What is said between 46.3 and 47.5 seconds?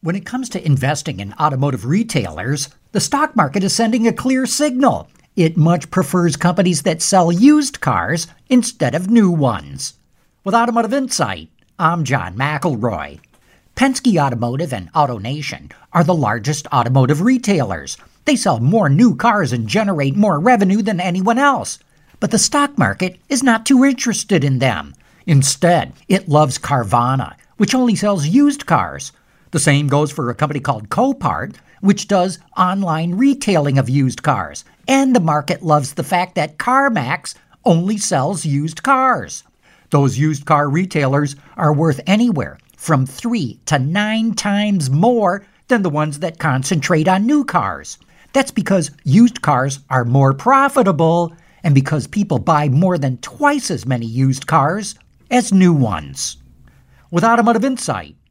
concentrate on new